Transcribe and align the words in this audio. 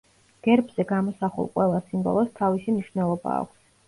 გერბზე 0.45 0.85
გამოსახულ 0.91 1.49
ყველა 1.57 1.81
სიმბოლოს 1.89 2.31
თავისი 2.39 2.73
მნიშვნელობა 2.79 3.35
აქვს. 3.43 3.61